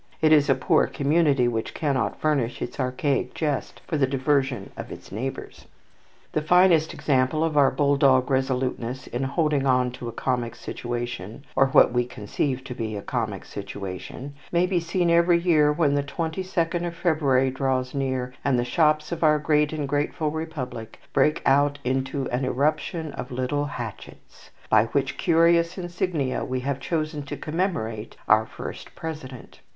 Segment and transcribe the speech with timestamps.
[0.19, 4.91] It is a poor community which cannot furnish its archaic jest for the diversion of
[4.91, 5.67] its neighbours.
[6.31, 11.67] The finest example of our bulldog resoluteness in holding on to a comic situation, or
[11.67, 16.01] what we conceive to be a comic situation, may be seen every year when the
[16.01, 20.99] twenty second of February draws near, and the shops of our great and grateful Republic
[21.13, 27.21] break out into an irruption of little hatchets, by which curious insignia we have chosen
[27.21, 29.59] to commemorate our first President.